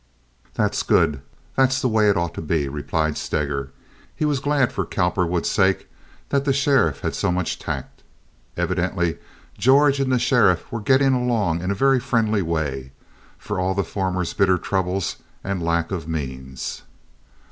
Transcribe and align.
"That's 0.55 0.81
good. 0.81 1.21
That's 1.55 1.79
the 1.79 1.87
way 1.87 2.09
it 2.09 2.17
ought 2.17 2.33
to 2.33 2.41
be," 2.41 2.67
replied 2.67 3.19
Steger. 3.19 3.69
He 4.15 4.25
was 4.25 4.39
glad 4.39 4.73
for 4.73 4.83
Cowperwood's 4.83 5.47
sake 5.47 5.87
that 6.29 6.43
the 6.43 6.53
sheriff 6.53 7.01
had 7.01 7.13
so 7.13 7.31
much 7.31 7.59
tact. 7.59 8.01
Evidently 8.57 9.19
George 9.59 9.99
and 9.99 10.11
the 10.11 10.17
sheriff 10.17 10.71
were 10.71 10.81
getting 10.81 11.13
along 11.13 11.61
in 11.61 11.69
a 11.69 11.75
very 11.75 11.99
friendly 11.99 12.41
way, 12.41 12.93
for 13.37 13.59
all 13.59 13.75
the 13.75 13.83
former's 13.83 14.33
bitter 14.33 14.57
troubles 14.57 15.17
and 15.43 15.61
lack 15.61 15.91
of 15.91 16.07
means. 16.07 16.81